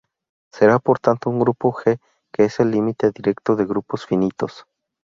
[0.51, 1.99] Será por tanto un grupo G
[2.33, 4.65] que es el límite directo de grupos finitos.